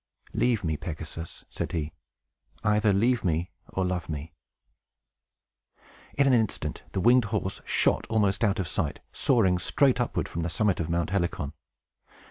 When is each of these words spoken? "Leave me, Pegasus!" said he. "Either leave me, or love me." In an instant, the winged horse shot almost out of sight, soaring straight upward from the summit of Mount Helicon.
"Leave 0.33 0.63
me, 0.63 0.75
Pegasus!" 0.75 1.45
said 1.47 1.73
he. 1.73 1.93
"Either 2.63 2.91
leave 2.91 3.23
me, 3.23 3.51
or 3.69 3.85
love 3.85 4.09
me." 4.09 4.33
In 6.15 6.25
an 6.25 6.33
instant, 6.33 6.81
the 6.93 6.99
winged 7.01 7.25
horse 7.25 7.61
shot 7.65 8.07
almost 8.09 8.43
out 8.43 8.57
of 8.57 8.67
sight, 8.67 8.99
soaring 9.11 9.59
straight 9.59 10.01
upward 10.01 10.27
from 10.27 10.41
the 10.41 10.49
summit 10.49 10.79
of 10.79 10.89
Mount 10.89 11.11
Helicon. 11.11 11.53